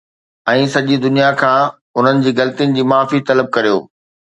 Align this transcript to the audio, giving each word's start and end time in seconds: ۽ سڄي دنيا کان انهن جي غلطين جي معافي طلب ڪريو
۽ 0.51 0.63
سڄي 0.75 0.95
دنيا 1.05 1.27
کان 1.41 1.69
انهن 2.03 2.17
جي 2.25 2.31
غلطين 2.41 2.75
جي 2.75 2.83
معافي 2.95 3.19
طلب 3.31 3.55
ڪريو 3.59 3.79